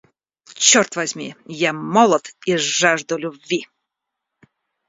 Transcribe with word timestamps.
Черт 0.67 0.95
возьми, 0.95 1.35
я 1.45 1.71
молод 1.73 2.25
и 2.47 2.57
жажду 2.57 3.17
любви! 3.19 3.67